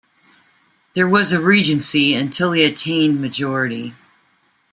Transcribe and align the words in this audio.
There 0.95 1.07
was 1.07 1.31
a 1.31 1.39
regency 1.39 2.15
until 2.15 2.53
he 2.53 2.65
attained 2.65 3.21
majority. 3.21 3.93